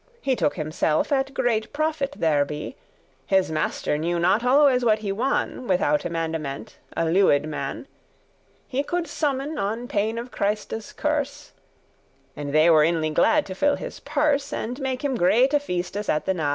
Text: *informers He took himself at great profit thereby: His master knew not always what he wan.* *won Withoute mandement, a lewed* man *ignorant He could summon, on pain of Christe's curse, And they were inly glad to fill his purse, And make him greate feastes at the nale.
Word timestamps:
*informers 0.01 0.21
He 0.23 0.35
took 0.35 0.55
himself 0.55 1.11
at 1.11 1.31
great 1.35 1.71
profit 1.73 2.13
thereby: 2.17 2.73
His 3.27 3.51
master 3.51 3.99
knew 3.99 4.17
not 4.17 4.43
always 4.43 4.83
what 4.83 4.97
he 4.97 5.11
wan.* 5.11 5.67
*won 5.67 5.67
Withoute 5.77 6.09
mandement, 6.09 6.77
a 6.97 7.05
lewed* 7.05 7.47
man 7.47 7.71
*ignorant 7.81 7.87
He 8.67 8.81
could 8.81 9.05
summon, 9.07 9.59
on 9.59 9.87
pain 9.87 10.17
of 10.17 10.31
Christe's 10.31 10.91
curse, 10.91 11.51
And 12.35 12.51
they 12.51 12.67
were 12.67 12.83
inly 12.83 13.11
glad 13.11 13.45
to 13.45 13.53
fill 13.53 13.75
his 13.75 13.99
purse, 13.99 14.51
And 14.51 14.79
make 14.79 15.03
him 15.03 15.13
greate 15.15 15.51
feastes 15.61 16.09
at 16.09 16.25
the 16.25 16.33
nale. 16.33 16.49